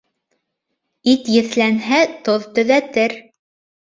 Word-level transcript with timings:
Ит 1.13 1.29
еҫләнһә 1.35 2.01
тоҙ 2.31 2.49
төҙәтер 2.57 3.15